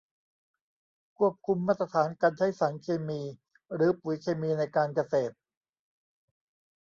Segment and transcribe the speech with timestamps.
[1.17, 3.21] ควบคุมมาตรฐานการใช้สารเคมี
[3.73, 5.35] หรือปุ๋ยเคมีในการเกษตร